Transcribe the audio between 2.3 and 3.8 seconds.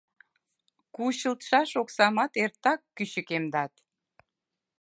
эртак кӱчыкемдат.